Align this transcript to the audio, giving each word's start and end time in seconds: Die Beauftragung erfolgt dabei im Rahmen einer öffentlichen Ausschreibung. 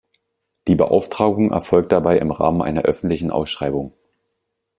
Die 0.67 0.73
Beauftragung 0.73 1.51
erfolgt 1.51 1.91
dabei 1.91 2.17
im 2.17 2.31
Rahmen 2.31 2.63
einer 2.63 2.81
öffentlichen 2.81 3.29
Ausschreibung. 3.29 3.91